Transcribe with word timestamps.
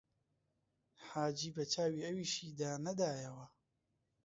حاجی 1.09 1.49
بە 1.55 1.63
چاوی 1.73 2.05
ئەویشیدا 2.05 2.71
نەدایەوە 2.85 3.45